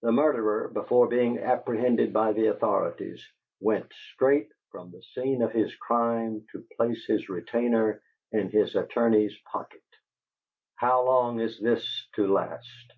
[0.00, 3.22] The murderer, before being apprehended by the authorities,
[3.60, 8.00] WENT STRAIGHT FROM THE SCENE OF HIS CRIME TO PLACE HIS RETAINER
[8.32, 9.84] IN HIS ATTORNEY'S POCKET!
[10.76, 12.94] HOW LONG IS THIS TO LAST?"